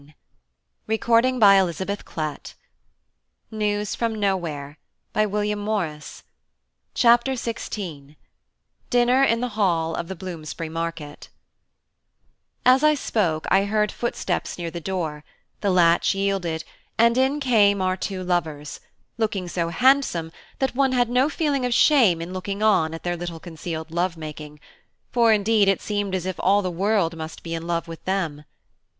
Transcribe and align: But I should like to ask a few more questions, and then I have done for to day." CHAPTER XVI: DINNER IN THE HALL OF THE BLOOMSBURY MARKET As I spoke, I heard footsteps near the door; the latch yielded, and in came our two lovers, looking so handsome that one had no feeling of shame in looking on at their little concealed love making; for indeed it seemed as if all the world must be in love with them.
But 0.87 0.93
I 0.93 0.95
should 0.95 1.25
like 1.39 1.39
to 1.39 1.45
ask 1.45 1.79
a 1.79 1.85
few 1.85 1.87
more 1.87 1.97
questions, 2.03 2.55
and 3.51 3.61
then 4.23 4.23
I 4.23 5.21
have 5.21 5.31
done 5.31 5.57
for 5.59 5.87
to 5.91 5.99
day." 5.99 6.23
CHAPTER 6.95 7.33
XVI: 7.33 8.15
DINNER 8.89 9.23
IN 9.23 9.41
THE 9.41 9.49
HALL 9.49 9.93
OF 9.93 10.07
THE 10.07 10.15
BLOOMSBURY 10.15 10.69
MARKET 10.69 11.29
As 12.65 12.83
I 12.83 12.95
spoke, 12.95 13.45
I 13.51 13.65
heard 13.65 13.91
footsteps 13.91 14.57
near 14.57 14.71
the 14.71 14.81
door; 14.81 15.23
the 15.59 15.69
latch 15.69 16.15
yielded, 16.15 16.63
and 16.97 17.15
in 17.15 17.39
came 17.39 17.79
our 17.79 17.95
two 17.95 18.23
lovers, 18.23 18.79
looking 19.19 19.47
so 19.47 19.69
handsome 19.69 20.31
that 20.57 20.73
one 20.73 20.93
had 20.93 21.09
no 21.09 21.29
feeling 21.29 21.63
of 21.63 21.75
shame 21.75 22.23
in 22.23 22.33
looking 22.33 22.63
on 22.63 22.95
at 22.95 23.03
their 23.03 23.15
little 23.15 23.39
concealed 23.39 23.91
love 23.91 24.17
making; 24.17 24.59
for 25.11 25.31
indeed 25.31 25.67
it 25.67 25.79
seemed 25.79 26.15
as 26.15 26.25
if 26.25 26.37
all 26.39 26.63
the 26.63 26.71
world 26.71 27.15
must 27.15 27.43
be 27.43 27.53
in 27.53 27.67
love 27.67 27.87
with 27.87 28.03
them. 28.05 28.43